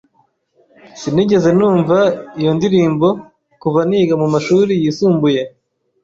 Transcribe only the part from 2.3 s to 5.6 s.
iyo ndirimbo kuva niga mumashuri yisumbuye.